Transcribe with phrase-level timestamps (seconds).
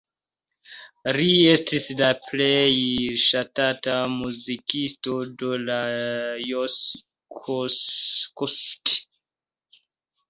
[1.17, 2.79] Li estis la plej
[3.25, 6.79] ŝatata muzikisto de Lajos
[7.43, 8.99] Kossuth.